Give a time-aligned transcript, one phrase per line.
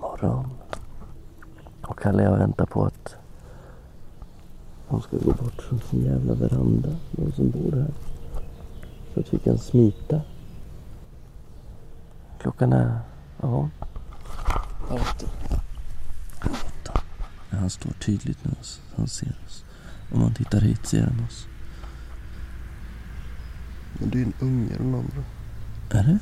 [0.00, 0.50] morgon.
[1.82, 3.16] Och Kalle jag väntar på att
[4.88, 6.88] de ska gå bort från sin jävla veranda.
[7.10, 7.92] De som bor här.
[9.14, 10.20] Så att vi kan smita.
[12.38, 13.00] Klockan är,
[13.42, 13.68] ja.
[14.90, 15.26] Åtta.
[16.40, 17.00] Åtta.
[17.50, 18.50] Ja, han står tydligt nu.
[18.96, 19.64] Han ser oss.
[20.12, 21.46] Om man tittar hit ser han oss.
[23.98, 25.24] Men det är en unge den andra.
[25.90, 26.18] Är det?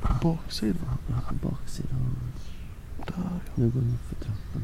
[0.00, 0.98] På baksidan.
[1.08, 2.16] Ja, baksidan.
[3.06, 3.22] Där ja.
[3.54, 4.62] Nu går upp för trappan.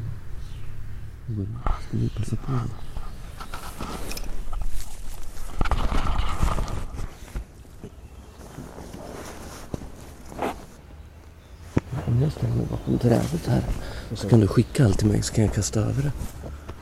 [1.27, 1.59] Nu går de.
[1.87, 2.51] Ska vi passa på?
[12.07, 13.63] Om jag ställer mig bakom trädet här
[14.13, 16.11] så kan du skicka allt till mig så kan jag kasta över det.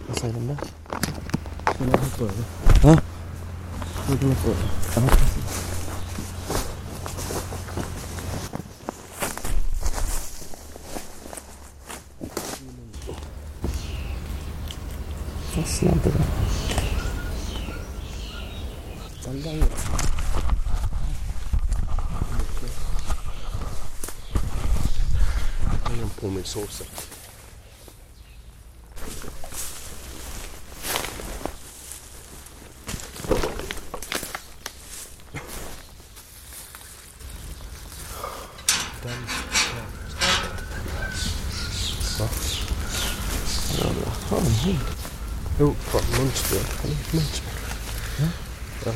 [0.08, 0.58] Vad säger du om det?
[1.74, 2.44] Ska man hoppa över?
[2.84, 3.00] Ja.
[4.20, 4.70] Kan man få över.
[4.96, 5.02] Ja,
[15.84, 16.24] Fastna inte där.
[25.84, 26.90] Hänger på min sovsäck.
[43.80, 45.03] Ja, en hund.
[45.64, 46.60] Jo, fan munspel.
[47.12, 47.54] Munspel.
[48.86, 48.92] Ja.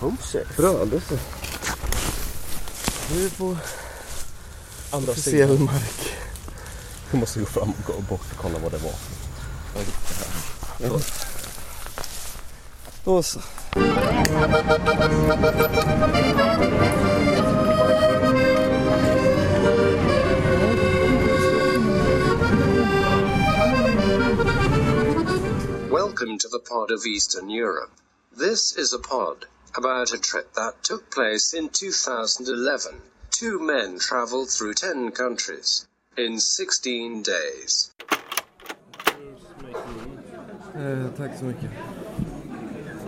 [0.00, 0.58] Homesick.
[0.58, 1.18] Rörelse.
[3.08, 3.56] Du är på...
[4.90, 6.14] Andra Officiell mark.
[7.10, 8.94] Jag måste gå fram och gå bort och kolla vad det var.
[13.04, 13.40] Då så.
[26.14, 27.90] Welcome to the pod of Eastern Europe.
[28.38, 33.02] This is a pod about a trip that took place in 2011.
[33.30, 37.90] Two men traveled through 10 countries in 16 days.
[40.74, 41.70] Eh, tack så mycket.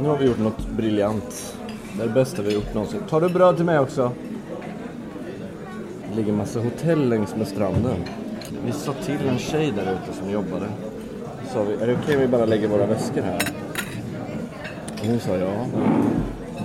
[0.00, 1.54] Nu har vi gjort något briljant.
[1.96, 3.00] Det är det bästa vi har gjort någonsin.
[3.08, 4.12] Tar du bröd till mig också?
[6.08, 8.04] Det ligger en massa hotell längs med stranden.
[8.64, 10.68] Vi sa till en tjej där ute som jobbade.
[11.56, 13.42] Sa vi, är det okej om vi bara lägger våra väskor här?
[15.00, 15.66] Och hon sa ja.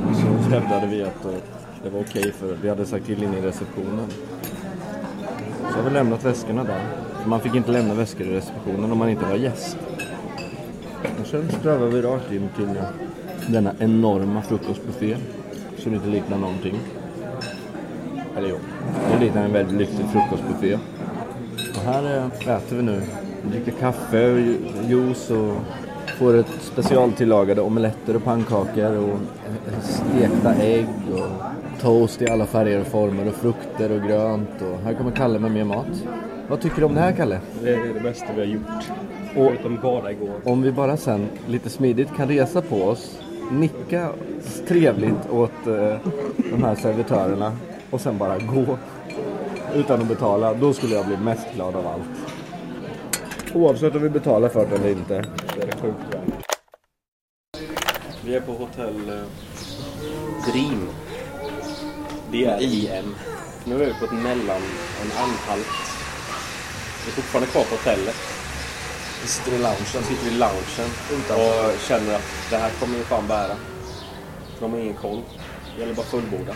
[0.09, 1.31] Och så hävdade vi att eh,
[1.83, 4.07] det var okej för vi hade sagt till inne i receptionen.
[5.69, 6.81] Så har vi lämnat väskorna där.
[7.25, 9.77] Man fick inte lämna väskor i receptionen om man inte var gäst.
[11.21, 12.81] Och sen strövar vi rakt in till
[13.47, 15.17] denna enorma frukostbuffé
[15.77, 16.79] som inte liknar någonting.
[18.37, 18.57] Eller jo,
[19.11, 20.77] det liknar en väldigt lyxig frukostbuffé.
[21.75, 23.01] Och här eh, äter vi nu.
[23.43, 24.57] Dricker kaffe, ju-
[24.87, 25.53] juice och
[26.19, 29.19] får ett specialtillagade omeletter och pannkakor och
[29.81, 34.61] stekta ägg och toast i alla färger och former och frukter och grönt.
[34.61, 36.03] Och här kommer Kalle med mer mat.
[36.49, 37.39] Vad tycker du om det här Kalle?
[37.63, 38.91] Det är det bästa vi har gjort.
[39.37, 40.29] Och Förutom bara igår.
[40.43, 43.19] om vi bara sen lite smidigt kan resa på oss,
[43.51, 44.09] nicka
[44.67, 45.95] trevligt åt eh,
[46.51, 47.51] de här servitörerna
[47.91, 48.77] och sen bara gå
[49.75, 52.35] utan att betala, då skulle jag bli mest glad av allt.
[53.53, 55.13] Oavsett om vi betalar för det eller inte.
[55.55, 56.45] Det är det sjukt värt.
[58.25, 59.23] Vi är på hotell eh,
[60.51, 60.89] Dream.
[62.31, 63.15] D-R-I-M.
[63.65, 64.61] Nu är vi på ett mellan,
[65.01, 65.67] en anhalt.
[67.05, 68.15] Vi är fortfarande kvar på hotellet.
[69.21, 69.85] Vi sitter i loungen.
[69.85, 70.91] Sitter i loungen
[71.29, 73.55] och känner att det här kommer ju fan bära.
[74.59, 75.21] De har ingen koll.
[75.75, 76.55] Det gäller bara fullborda.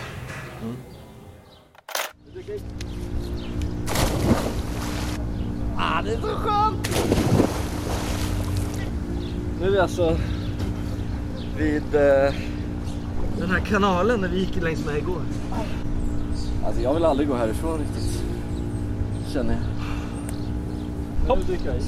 [5.77, 6.89] Ah, det är så skönt!
[9.59, 10.17] Nu är vi alltså
[11.57, 12.33] vid eh,
[13.39, 15.21] den här kanalen där vi gick längs med igår.
[16.65, 18.23] Alltså jag vill aldrig gå härifrån riktigt.
[19.33, 21.29] Känner jag.
[21.29, 21.39] Hopp!
[21.47, 21.81] Nu dyker jag i.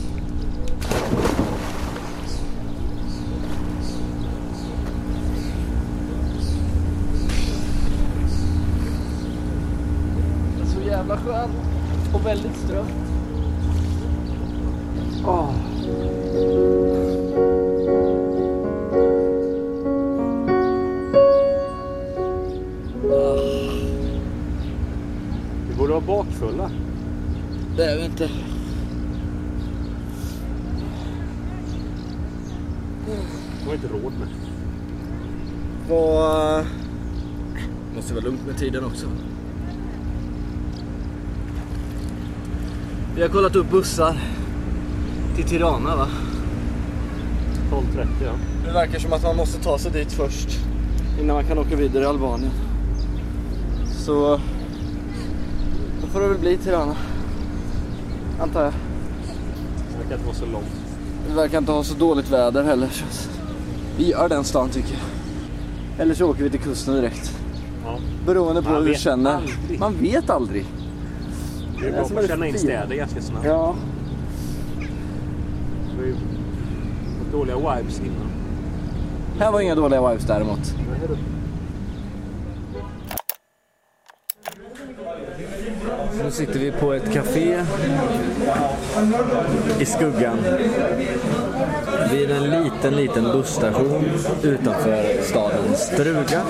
[10.55, 11.55] Det är så jävla skönt
[12.13, 13.06] och väldigt strömt.
[15.29, 15.49] Åh.
[25.69, 26.71] Vi borde vara bakfulla.
[27.77, 28.29] Det är vi inte.
[33.05, 34.27] Det har inte råd med.
[35.89, 36.65] Vad...
[37.95, 39.07] Måste vara lugnt med tiden också.
[43.15, 44.19] Vi har kollat upp bussar
[45.37, 46.07] till Tirana va?
[47.71, 48.31] 12.30 ja.
[48.65, 50.49] Det verkar som att man måste ta sig dit först
[51.21, 52.51] innan man kan åka vidare i Albanien.
[54.05, 54.39] Så
[56.01, 56.95] då får det väl bli Tirana.
[58.41, 58.73] Antar jag.
[59.91, 60.65] Det verkar inte vara så långt.
[61.29, 62.89] Det verkar inte ha så dåligt väder heller.
[63.97, 66.01] Vi gör den stan tycker jag.
[66.01, 67.31] Eller så åker vi till kusten direkt.
[67.85, 67.99] Ja.
[68.25, 69.35] Beroende på Man hur vi känner.
[69.35, 69.79] aldrig.
[69.79, 70.65] Man vet aldrig.
[71.79, 73.45] Det är bra är att känna in städer ganska snabbt.
[73.45, 73.75] Ja.
[76.07, 78.31] Ju fått dåliga vibes innan.
[79.39, 80.73] Här var inga dåliga vibes däremot.
[86.23, 87.63] Nu sitter vi på ett café
[89.79, 90.37] i skuggan
[92.11, 94.05] vid en liten, liten busstation
[94.43, 96.41] utanför staden Struga.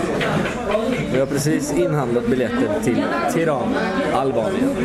[1.13, 3.03] Vi har precis inhandlat biljetter till
[3.33, 3.79] Tirana,
[4.13, 4.75] Albanien.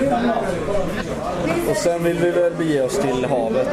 [1.71, 3.69] Och sen vill vi väl bege oss till havet.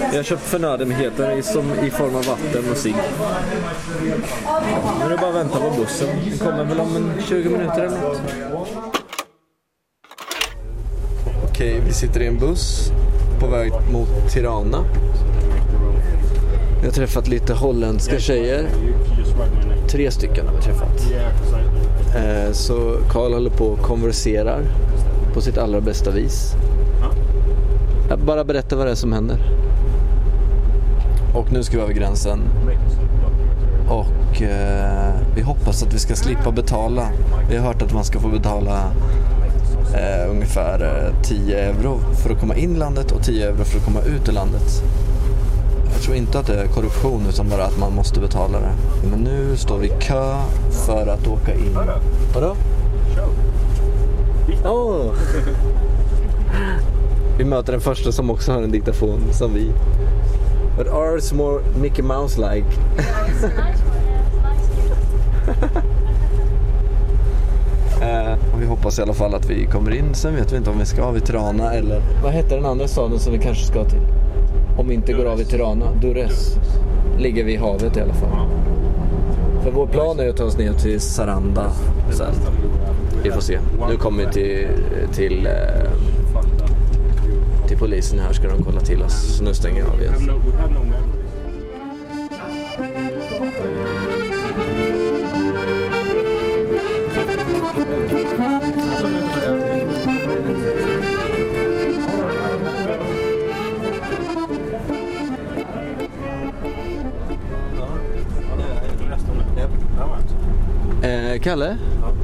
[0.00, 2.94] Jag har köpt förnödenheter i, som, i form av vatten och cigg.
[4.98, 6.08] Nu är det bara att vänta på bussen.
[6.28, 8.20] Den kommer väl om en 20 minuter eller något.
[11.50, 12.90] Okej, vi sitter i en buss
[13.40, 14.84] på väg mot Tirana.
[16.80, 18.68] Vi har träffat lite holländska tjejer.
[19.88, 21.12] Tre stycken har vi träffat.
[22.16, 24.62] Eh, så Karl håller på och konverserar
[25.34, 26.52] på sitt allra bästa vis.
[28.08, 29.38] Jag bara berätta vad det är som händer.
[31.34, 32.40] Och nu ska vi över gränsen.
[33.88, 37.08] Och eh, vi hoppas att vi ska slippa betala.
[37.50, 38.92] Vi har hört att man ska få betala
[39.94, 43.78] eh, ungefär eh, 10 euro för att komma in i landet och 10 euro för
[43.78, 44.82] att komma ut ur landet.
[45.96, 48.72] Jag tror inte att det är korruption utan bara att man måste betala det.
[49.10, 50.36] Men nu står vi i kö
[50.86, 51.78] för att åka in.
[52.34, 52.56] Vadå?
[54.64, 55.12] Åh!
[57.38, 59.72] Vi möter den första som också har en diktafon som vi.
[60.78, 62.66] But ours more Mickey Mouse-like.
[68.02, 70.14] Eh, och vi hoppas i alla fall att vi kommer in.
[70.14, 72.02] Sen vet vi inte om vi ska i Tirana eller...
[72.22, 74.00] Vad hette den andra staden som vi kanske ska till?
[74.78, 75.92] Om vi inte går av i Tirana.
[75.92, 76.56] Dures.
[77.18, 78.48] Ligger vid havet i alla fall.
[79.62, 81.72] För vår plan är att ta oss ner till Saranda
[82.10, 82.34] sen.
[83.22, 83.58] Vi får se.
[83.88, 84.68] Nu kommer vi till,
[85.14, 85.90] till, eh,
[87.68, 89.36] till polisen här ska de kolla till oss.
[89.36, 90.30] Så nu stänger jag av igen.
[111.36, 111.76] Eh, Kalle,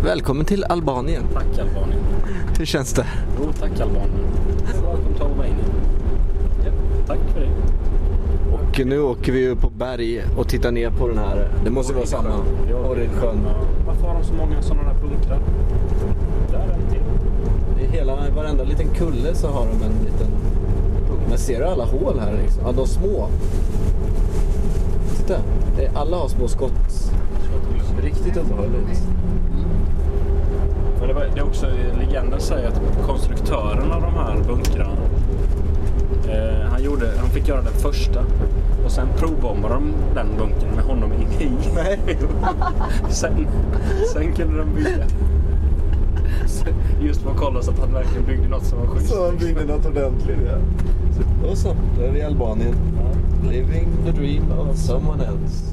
[0.05, 1.23] välkommen till Albanien.
[1.33, 2.01] Tack Albanien.
[2.59, 3.07] Hur känns det?
[3.41, 4.27] Jo, tack Albanien.
[4.67, 5.65] Welcome to Albania.
[6.65, 6.71] Ja,
[7.07, 7.49] tack för det.
[8.53, 11.49] Och nu åker vi på berg och tittar ner på den här.
[11.65, 12.29] Det måste vara samma.
[12.91, 13.41] Orridsjön.
[13.47, 13.55] Ja,
[13.87, 15.41] Varför har de så många sådana där bunkrar?
[16.51, 17.85] Där är en till.
[17.85, 20.27] I hela, varenda liten kulle så har de en liten
[21.09, 21.23] punkt.
[21.29, 22.63] Men ser du alla hål här liksom?
[22.67, 23.29] Ja, de små.
[25.17, 25.35] Titta,
[25.77, 27.13] det är, alla har små skott.
[28.01, 29.03] Riktigt obehagligt.
[30.99, 31.67] Men det, var, det är också
[31.99, 34.97] legenden säger att konstruktören av de här bunkrarna
[36.29, 38.25] eh, han, gjorde, han fick göra den första
[38.85, 41.51] och sen provbombade de den bunkern med honom i.
[41.75, 41.99] Nej.
[43.11, 43.47] sen,
[44.13, 45.07] sen kunde de bygga.
[47.01, 49.09] Just för att kolla så att han verkligen byggde något som var schysst.
[49.09, 50.57] Så han byggde något ordentligt ja.
[51.51, 52.75] Och så, då är vi i Albanien.
[53.51, 55.65] Living the dream of someone else.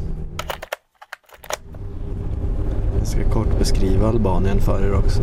[2.98, 5.22] Jag ska kort beskriva Albanien för er också.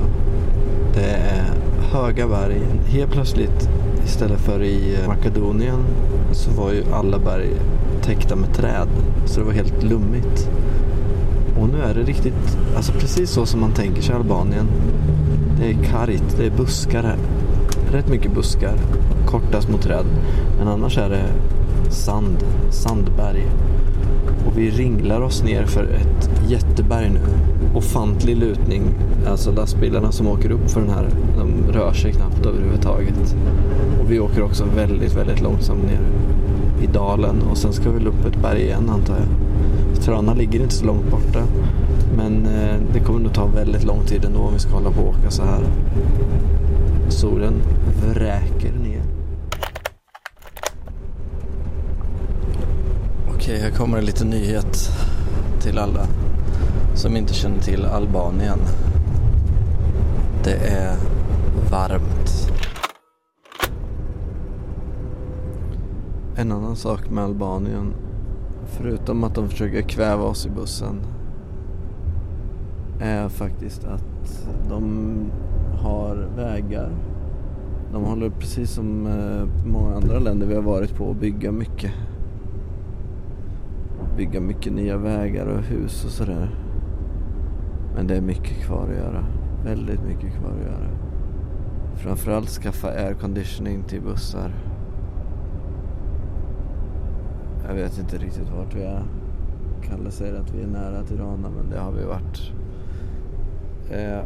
[0.95, 1.45] Det är
[1.93, 2.61] höga berg.
[2.87, 3.69] Helt plötsligt
[4.05, 5.79] istället för i eh, Makedonien
[6.33, 7.51] så var ju alla berg
[8.03, 8.89] täckta med träd.
[9.27, 10.51] Så det var helt lummigt.
[11.61, 14.67] Och nu är det riktigt, alltså precis så som man tänker sig Albanien.
[15.61, 17.19] Det är kargt, det är buskar här.
[17.93, 18.75] Rätt mycket buskar,
[19.27, 20.05] korta små träd.
[20.59, 21.25] Men annars är det
[21.93, 22.37] sand,
[22.71, 23.47] sandberg.
[24.47, 27.21] Och vi ringlar oss ner för ett jätteberg nu.
[27.75, 28.83] Ofantlig lutning.
[29.27, 33.37] Alltså lastbilarna som åker upp för den här, de rör sig knappt överhuvudtaget.
[34.01, 36.01] Och vi åker också väldigt, väldigt långsamt ner
[36.83, 37.43] i dalen.
[37.51, 39.27] Och sen ska vi väl upp ett berg igen antar jag.
[40.03, 41.43] Trana ligger inte så långt borta.
[42.17, 45.03] Men eh, det kommer nog ta väldigt lång tid ändå om vi ska hålla på
[45.03, 45.65] och åka så här.
[47.09, 47.55] Solen
[48.03, 49.03] vräker ner.
[53.47, 54.91] Okej, här kommer en liten nyhet
[55.61, 56.07] till alla
[56.95, 58.59] som inte känner till Albanien.
[60.45, 60.97] Det är
[61.71, 62.53] varmt.
[66.37, 67.95] En annan sak med Albanien,
[68.67, 71.01] förutom att de försöker kväva oss i bussen,
[73.01, 75.15] är faktiskt att de
[75.83, 76.91] har vägar.
[77.93, 81.93] De håller precis som eh, många andra länder vi har varit på att bygga mycket.
[84.17, 86.59] Bygga mycket nya vägar och hus och sådär.
[87.95, 89.27] Men det är mycket kvar att göra.
[89.65, 90.89] Väldigt mycket kvar att göra.
[91.95, 94.53] Framförallt skaffa airconditioning till bussar.
[97.69, 99.03] Jag vet inte riktigt vart vi är.
[99.83, 102.53] Kalle säger att vi är nära Tirana men det har vi varit.
[103.91, 104.25] Eh,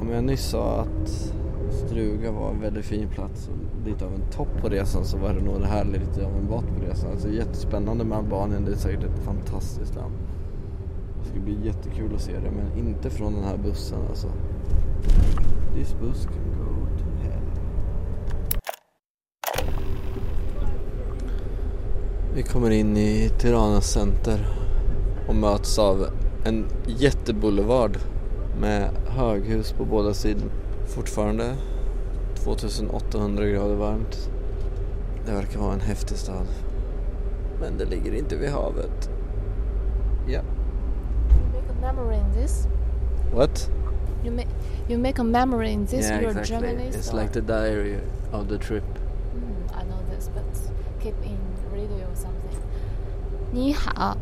[0.00, 1.34] om jag nyss sa att
[1.70, 5.34] Struga var en väldigt fin plats och lite av en topp på resan så var
[5.34, 7.10] det nog det här lite av en bott på resan.
[7.10, 10.12] Alltså jättespännande med Albanien, det är säkert ett fantastiskt land.
[11.22, 14.28] Det ska bli jättekul att se det men inte från den här bussen alltså.
[15.74, 17.42] This bus can go to hell.
[22.34, 24.46] Vi kommer in i Tirana center
[25.28, 26.06] och möts av
[26.44, 27.98] en jätteboulevard
[28.60, 30.50] med höghus på båda sidor
[30.89, 31.55] Fortfarande
[32.35, 34.29] 2800 grader varmt.
[35.25, 36.45] Det verkar vara en häftig stad.
[37.61, 39.09] Men det ligger inte vid havet.
[40.27, 40.41] Ja.
[41.53, 42.67] make a memory in this.
[43.33, 43.69] What?
[44.23, 44.47] You make
[44.87, 46.05] you make a memory in this.
[46.09, 46.67] yeah, You're exactly.
[46.69, 46.89] Germany.
[46.89, 47.99] It's so- like the diary
[48.31, 48.83] of the trip.
[48.83, 50.43] Mm, I know this, but
[51.03, 51.37] keep in
[51.73, 52.59] radio or something.
[53.51, 54.17] 你好，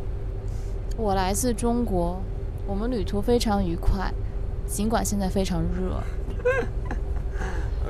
[0.96, 2.20] 我来自中国，
[2.66, 4.12] 我们旅途非常愉快，
[4.68, 6.02] 尽管现在非常热。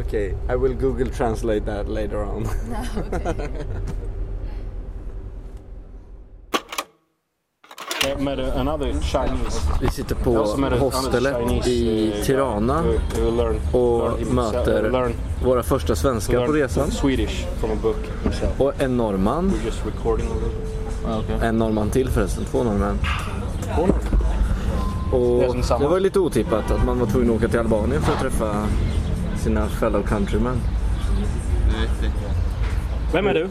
[0.01, 2.45] Okay, I will Google translate that later on.
[8.19, 9.61] Med another Chinese.
[9.81, 13.31] Vi sitter I på also met a- hostelet another Chinese, i uh, Tirana who- who
[13.31, 16.91] learn- och learn himself- möter learn- våra första svenskar på learn resan.
[16.91, 18.61] Swedish from a book himself.
[18.61, 19.51] Och en norrman.
[19.51, 21.35] We're just recording a little.
[21.37, 21.49] Okay.
[21.49, 22.99] En norrman till förresten, två norrmän.
[25.12, 25.80] Det Och samma.
[25.84, 28.68] det var lite otippat att man var tvungen att åka till Albanien för att träffa
[29.44, 30.56] sina fellow countrymen.
[33.14, 33.44] Vem är du?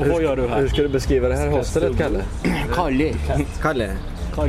[0.00, 0.66] Och vad gör du Hur här?
[0.68, 1.98] ska du beskriva det här hostelet?
[1.98, 2.22] Kalle.
[2.74, 3.14] Kalle,
[3.62, 3.90] Kalle.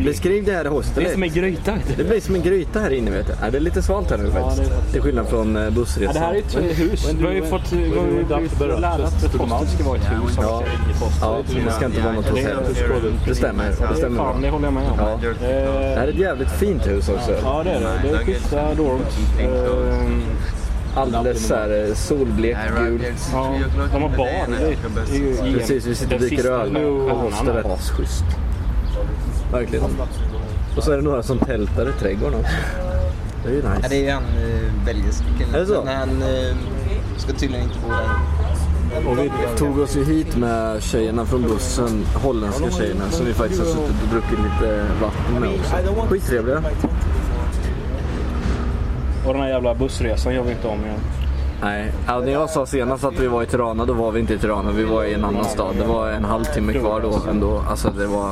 [0.06, 0.64] Beskriv det här
[0.96, 1.74] Det är som en gryta.
[1.98, 3.34] Det blir som en gryta här inne vet du.
[3.42, 4.70] Ja, det är lite svalt här nu faktiskt.
[4.70, 6.06] det är- Till skillnad från eh, bussresan.
[6.08, 7.14] Ja, det här är ett hus.
[7.20, 7.78] Vi har ju fått ju
[8.26, 10.38] blivit lärda att hostel ska vara ett hus.
[10.42, 10.64] Ja.
[11.22, 12.58] Ja, det ska inte vara något hotell.
[13.28, 13.66] Det stämmer.
[13.90, 14.36] Det stämmer bra.
[14.42, 14.98] det håller jag med om.
[15.00, 15.20] Ja.
[15.42, 17.32] Det Eh, här är ett jävligt fint hus också.
[17.44, 18.00] Ja, det är det.
[18.04, 19.18] Det är schyssta dorms.
[19.40, 23.02] Eh, Alldeles så här eh, solblek gul.
[23.34, 23.56] Ja,
[23.94, 24.26] de har bar.
[25.08, 26.74] Det är ju igen- Precis, vi sitter och det dricker öl
[27.10, 27.66] på hostelet.
[27.66, 28.24] Asschysst.
[29.60, 29.86] Verkligen.
[30.78, 32.56] Och så är det några som tältar i trädgården också.
[33.44, 33.88] Det är ju Ja, nice.
[33.90, 35.56] det är ju han eh, belgisk killen.
[35.56, 35.84] Är det så?
[35.86, 36.56] Men han eh,
[37.18, 38.10] ska tydligen inte bo där.
[39.10, 43.62] Och vi tog oss ju hit med tjejerna från bussen, holländska tjejerna, som vi faktiskt
[43.62, 46.08] har suttit och druckit lite vatten med också.
[46.10, 46.64] Skittrevliga.
[49.28, 51.00] Och den här jävla bussresan gör vi inte om igen.
[51.62, 54.34] Nej, ja, när jag sa senast att vi var i Tirana, då var vi inte
[54.34, 54.72] i Tirana.
[54.72, 55.76] Vi var i en annan stad.
[55.80, 57.64] Det var en halvtimme kvar då ändå.
[57.70, 58.32] Alltså det var...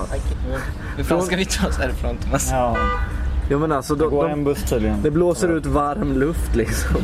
[0.98, 2.52] Hur fan ska vi ta oss härifrån Thomas?
[2.52, 2.78] Ja,
[3.50, 5.02] Ja men alltså, de, gå en buss tydligen.
[5.02, 7.02] det blåser ut varm luft liksom.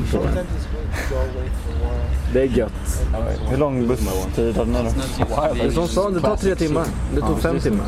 [2.33, 3.05] Det är gött.
[3.49, 5.63] Hur lång busstid hade ni då?
[5.63, 6.85] Det som sa, det tar tre timmar.
[7.15, 7.85] Det tog fem timmar.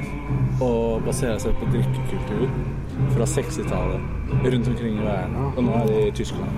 [0.00, 2.50] Life och baserar sig på dryckkultur
[3.10, 4.00] från 60-talet
[4.44, 5.36] runt omkring i världen.
[5.56, 6.50] Och nu är det i Tyskland.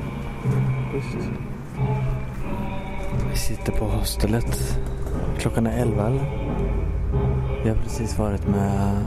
[3.31, 4.79] Vi sitter på hostelet.
[5.39, 6.25] Klockan är elva eller?
[7.63, 9.05] Vi har precis varit med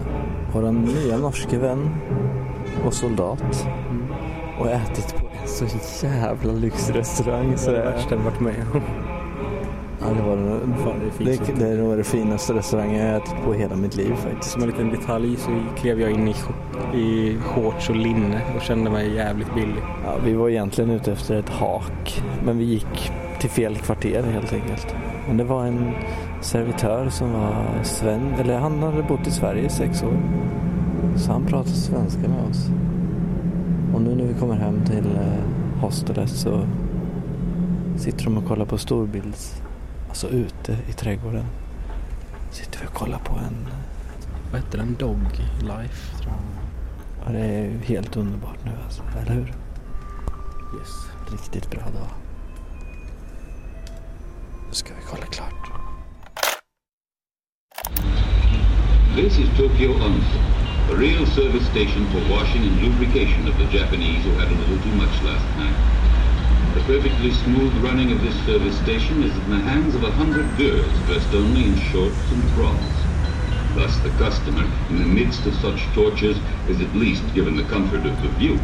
[0.54, 1.90] vår nya norske vän
[2.86, 3.68] och soldat.
[4.60, 8.82] Och ätit på en så jävla lyxrestaurang så det är värsta jag varit med om.
[10.16, 13.76] Det, var det, det, det är nog det finaste restaurangen jag har ätit på hela
[13.76, 14.52] mitt liv faktiskt.
[14.52, 16.36] Som en liten detalj så klev jag in i,
[16.98, 19.84] i shorts och linne och kände mig jävligt billig.
[20.06, 24.54] Ja, vi var egentligen ute efter ett hak, men vi gick till fel kvarter helt
[24.54, 24.96] enkelt.
[25.28, 25.92] Men det var en
[26.42, 30.18] servitör som var sven, eller han hade bott i Sverige i sex år.
[31.16, 32.70] Så han pratade svenska med oss.
[33.94, 36.62] Och nu när vi kommer hem till eh, hostelet så
[37.98, 39.62] sitter de och kollar på storbilds,
[40.16, 41.46] alltså ute i trädgården.
[42.52, 43.68] Sitter vi och kollar på en
[44.52, 44.96] Vad heter den?
[45.00, 45.20] Dog
[45.60, 47.26] Life tror jag.
[47.26, 49.54] Ja, det är ju helt underbart nu alltså, eller hur?
[50.80, 50.92] Yes.
[51.32, 52.10] Riktigt bra dag.
[54.68, 55.72] Nu ska vi kolla klart.
[59.16, 60.46] This is Tokyo Onsen,
[60.92, 64.80] a real service station for washing and lubrication of the Japanese who had a little
[64.84, 66.05] too much last night.
[66.74, 70.58] The perfectly smooth running of this service station is in the hands of a hundred
[70.58, 73.06] girls dressed only in shorts and frocks.
[73.76, 76.38] Thus the customer, in the midst of such tortures,
[76.70, 78.58] is at least given the comfort of the view.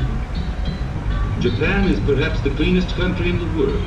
[1.42, 3.82] Japan is perhaps the cleanest country in the world.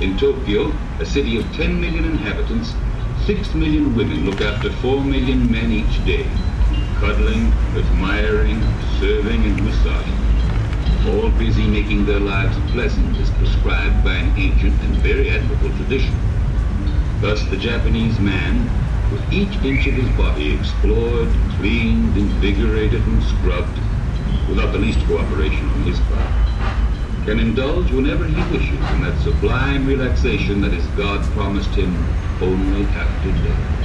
[0.00, 2.74] In Tokyo, a city of 10 million inhabitants,
[3.26, 6.24] 6 million women look after 4 million men each day,
[7.00, 8.62] cuddling, admiring,
[9.00, 10.15] serving, and massaging.
[11.06, 16.14] All busy making their lives pleasant as prescribed by an ancient and very admirable tradition.
[17.20, 18.68] Thus the Japanese man,
[19.12, 23.78] with each inch of his body explored, cleaned, invigorated, and scrubbed,
[24.48, 29.86] without the least cooperation on his part, can indulge whenever he wishes in that sublime
[29.86, 32.06] relaxation that his God promised him
[32.40, 33.75] only after death.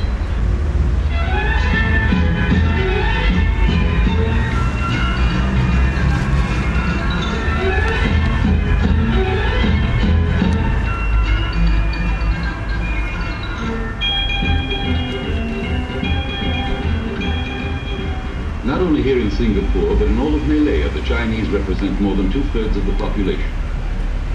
[18.71, 22.31] Not only here in Singapore, but in all of Malaya, the Chinese represent more than
[22.31, 23.51] two-thirds of the population.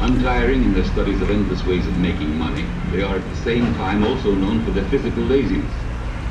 [0.01, 3.75] Untiring in their studies of endless ways of making money, they are at the same
[3.77, 5.73] time also known for their physical laziness.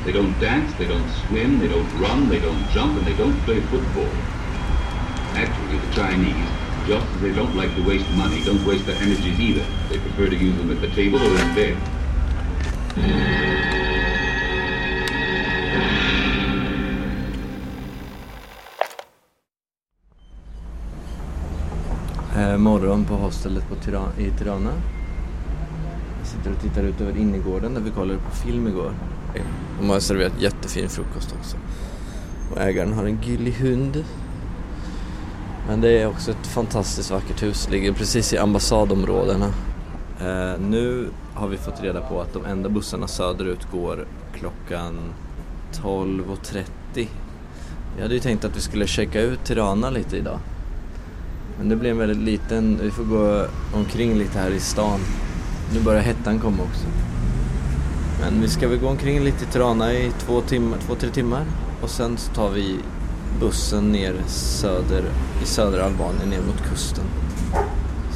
[0.04, 3.40] They don't dance, they don't swim, they don't run, they don't jump, and they don't
[3.40, 4.12] play football.
[5.34, 6.48] Actually, the Chinese,
[6.86, 9.66] just as they don't like to waste money, don't waste their energies either.
[9.88, 11.76] They prefer to use them at the table or in bed.
[22.46, 24.70] Eh, morgon på hostelet på Tira- i Tirana.
[26.18, 28.92] Jag sitter och tittar ut över innergården där vi kollade på film igår.
[29.80, 31.56] De har serverat jättefin frukost också.
[32.52, 34.04] Och ägaren har en gullig hund.
[35.68, 37.68] Men det är också ett fantastiskt vackert hus.
[37.70, 39.46] Ligger precis i ambassadområdena.
[40.20, 44.98] Eh, nu har vi fått reda på att de enda bussarna söderut går klockan
[45.72, 47.08] 12.30.
[47.96, 50.38] Vi hade ju tänkt att vi skulle checka ut Tirana lite idag.
[51.58, 55.00] Men det blir en väldigt liten, vi får gå omkring lite här i stan.
[55.74, 56.86] Nu börjar hettan komma också.
[58.20, 61.44] Men vi ska väl gå omkring lite i Trana i två, timmar, två, tre timmar.
[61.82, 62.78] Och sen så tar vi
[63.40, 65.04] bussen ner söder,
[65.42, 67.04] i södra Albanien ner mot kusten.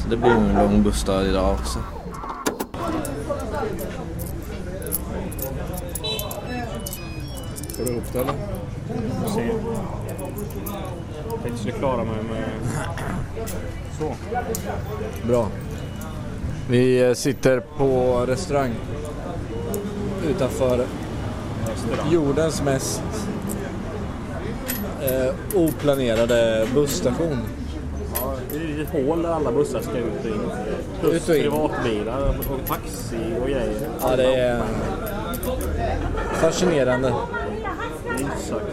[0.03, 1.79] Så det blir nog en lång bussdag idag också.
[7.77, 8.33] Får du ihop det eller?
[11.43, 12.43] Tänkte skulle klara mig med...
[13.99, 14.13] Så.
[15.27, 15.47] Bra.
[16.69, 18.71] Vi eh, sitter på restaurang
[20.29, 20.85] utanför
[22.11, 23.01] jordens mest
[25.01, 27.37] eh, oplanerade busstation.
[28.15, 30.41] Ja, det är ett hål där alla bussar ska ut och in.
[31.01, 31.41] Plus Ut och in.
[31.41, 33.89] privatbilar och taxi och grejer.
[34.01, 34.63] Ja, det är
[36.33, 37.13] fascinerande.
[38.17, 38.65] Minst sagt.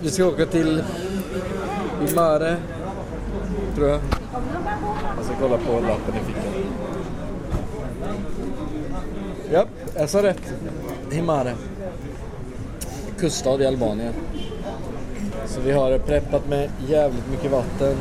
[0.00, 0.82] Vi ska åka till
[2.00, 2.56] Imare,
[3.74, 4.00] tror jag.
[5.16, 6.52] Jag ska kolla på lappen i fickan.
[9.52, 10.54] Japp, jag sa rätt.
[11.10, 11.54] Himare.
[13.18, 14.12] Kuststad i Albanien.
[15.46, 17.96] Så vi har preppat med jävligt mycket vatten.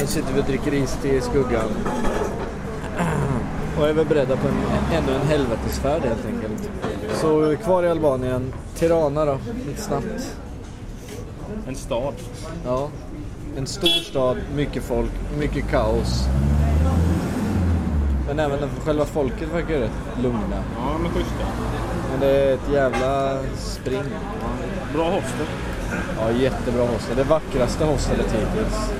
[0.00, 1.70] Nu sitter vi och dricker iste i skuggan.
[3.78, 4.54] Och är väl beredda på en,
[4.96, 6.70] ännu en helvetesfärd helt enkelt.
[7.14, 8.52] Så kvar i Albanien.
[8.74, 10.36] Tirana då, lite snabbt.
[11.68, 12.14] En stad.
[12.64, 12.88] Ja.
[13.56, 16.24] En stor stad, mycket folk, mycket kaos.
[18.26, 19.90] Men även själva folket verkar ju rätt
[20.22, 20.62] lugna.
[20.76, 21.44] Ja, men schyssta.
[22.10, 24.02] Men det är ett jävla spring.
[24.94, 25.46] Bra hostel.
[26.20, 27.16] Ja, jättebra hostel.
[27.16, 28.90] Det vackraste hostelet hittills.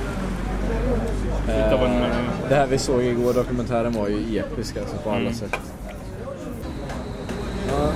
[1.47, 2.07] Eh, eh,
[2.49, 5.33] Det här vi såg igår, dokumentären var ju episk alltså på alla Mm.
[5.33, 5.59] sätt.
[7.69, 7.89] Ja.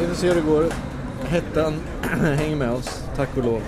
[0.00, 0.64] Vi får se hur det går.
[1.28, 1.74] Hettan
[2.36, 3.60] hänger med oss, tack och lov.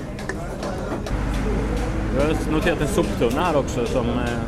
[2.17, 4.07] Jag har noterat en soptunna här också som...
[4.07, 4.39] eh,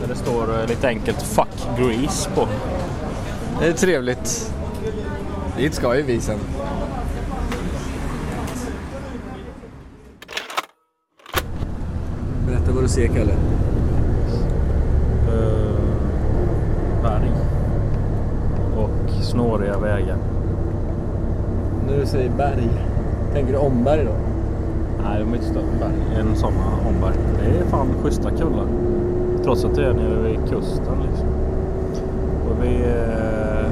[0.00, 2.48] Där det står eh, lite enkelt 'Fuck Grease' på.
[3.60, 4.52] Det är trevligt.
[5.56, 6.38] Dit ska ju vi sen.
[12.46, 13.32] Berätta vad du ser, Kalle.
[15.28, 15.78] Eh,
[17.02, 17.30] berg.
[18.76, 20.16] Och snåriga vägar.
[21.88, 22.68] När du säger berg,
[23.32, 24.27] tänker du omberg då?
[25.04, 27.14] Nej, de är inte större berg än sådana omberg.
[27.40, 28.66] Det är fan schyssta kullar.
[29.44, 31.28] Trots att det är nere vid kusten liksom.
[32.50, 33.68] Och vi eh,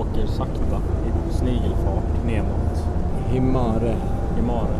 [0.00, 2.84] åker sakta i snigelfart ner mot
[3.30, 3.94] Himare.
[4.36, 4.74] Himare.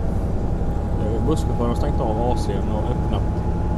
[1.06, 3.22] Eh, Busschauffören har stängt av AC'n och öppnat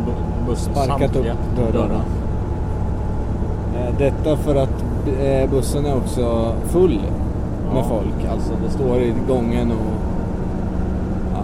[0.06, 1.34] bu- bussens Sparkat upp samtliga
[1.72, 2.00] dörrarna.
[3.76, 4.84] Eh, Detta för att
[5.22, 7.00] eh, bussen är också full
[7.72, 7.84] med Ja.
[7.88, 8.30] folk.
[8.32, 10.11] Alltså det står i gången och...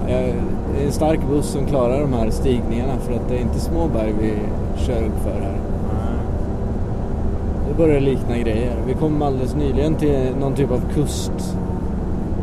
[0.08, 3.60] Det är en stark buss som klarar de här stigningarna för att det är inte
[3.60, 4.34] små berg vi
[4.76, 5.58] kör upp för här.
[7.68, 8.72] Det börjar likna grejer.
[8.86, 11.56] Vi kom alldeles nyligen till någon typ av kust.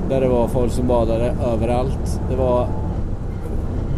[0.10, 2.22] Där det var folk som badade överallt.
[2.30, 2.68] Det var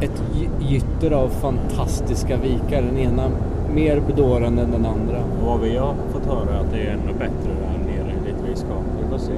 [0.01, 0.23] ett
[0.59, 2.81] gytter av fantastiska vikar.
[2.81, 3.29] Den ena
[3.73, 5.17] mer bedårande än den andra.
[5.41, 8.35] Och vad vi har fått höra är att det är ännu bättre där nere dit
[8.49, 8.73] vi ska.
[9.01, 9.33] Vi får se.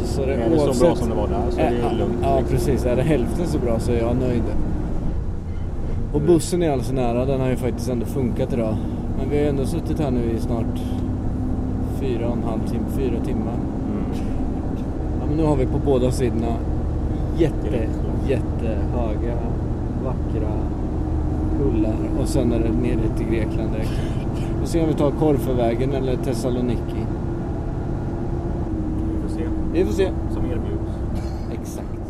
[0.00, 1.76] Alltså så det, Är det så oavsett- bra som det var där så är det
[1.76, 2.18] ju lugnt.
[2.22, 2.56] Ja, liksom.
[2.56, 2.86] precis.
[2.86, 4.42] Är det hälften så bra så är jag nöjd.
[6.14, 7.24] Och bussen är alltså nära.
[7.24, 8.74] Den har ju faktiskt ändå funkat idag.
[9.18, 10.80] Men vi har ju ändå suttit här nu i snart
[12.00, 13.54] fyra och en halv timme, fyra timmar.
[13.90, 14.04] Mm.
[15.20, 16.54] Ja, men nu har vi på båda sidorna
[17.38, 17.88] jätte,
[18.28, 19.36] jättehöga,
[20.04, 20.50] vackra
[21.58, 21.96] kullar.
[22.20, 23.90] Och sen är det ner till Grekland direkt.
[24.54, 27.03] Vi får se om vi tar Korfuvägen eller Thessaloniki.
[29.74, 30.10] Vi får se.
[30.30, 30.92] Som erbjuds.
[31.52, 32.00] Exakt.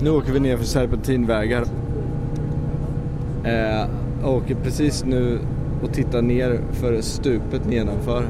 [0.00, 1.64] Nu åker vi ner för serpentinvägar.
[3.44, 3.88] Eh,
[4.24, 5.38] åker precis nu
[5.82, 8.24] och tittar ner för stupet nedanför.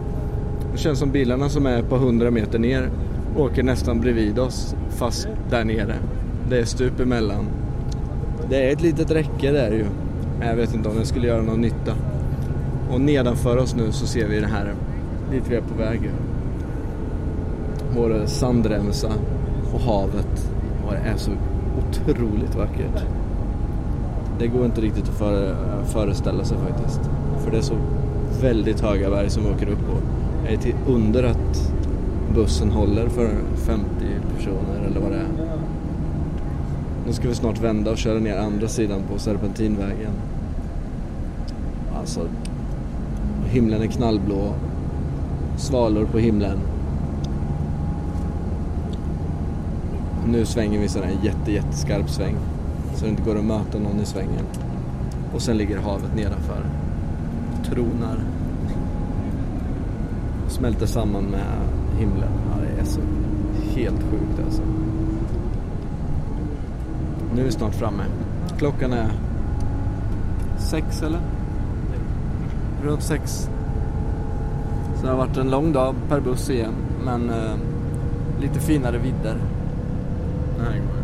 [0.73, 2.91] Det känns som bilarna som är på 100 meter ner
[3.37, 5.95] åker nästan bredvid oss fast där nere.
[6.49, 7.47] Det är stup emellan.
[8.51, 9.87] Det är ett litet räcke där ju.
[10.41, 11.95] Jag vet inte om det skulle göra någon nytta.
[12.91, 14.75] Och nedanför oss nu så ser vi det här
[15.31, 16.11] dit vi är på väg.
[17.97, 19.13] Vår sandremsa
[19.75, 20.51] och havet.
[20.87, 21.31] Och det är så
[21.79, 23.03] otroligt vackert.
[24.39, 27.01] Det går inte riktigt att före, föreställa sig faktiskt.
[27.45, 27.77] För det är så
[28.43, 29.97] väldigt höga berg som vi åker upp på.
[30.47, 31.73] Det är till under att
[32.35, 33.85] bussen håller för 50
[34.37, 35.57] personer eller vad det är.
[37.07, 40.13] Nu ska vi snart vända och köra ner andra sidan på Serpentinvägen.
[41.99, 42.21] Alltså,
[43.45, 44.55] himlen är knallblå.
[45.57, 46.59] Svalor på himlen.
[50.29, 52.37] Nu svänger vi sådär en jätte, jätteskarp sväng.
[52.95, 54.45] Så det inte går att möta någon i svängen.
[55.35, 56.65] Och sen ligger havet nedanför.
[57.65, 58.19] Tronar.
[60.49, 61.55] Smälter samman med
[61.99, 62.31] himlen.
[62.51, 63.01] Ja, det är så
[63.75, 64.63] helt sjukt alltså.
[67.35, 68.03] Nu är vi snart framme.
[68.59, 69.11] Klockan är
[70.59, 71.21] sex eller?
[72.83, 73.51] Runt sex.
[74.97, 76.75] Så det har varit en lång dag per buss igen.
[77.05, 77.55] Men eh,
[78.41, 79.37] lite finare vidder.
[80.57, 80.97] Den här går.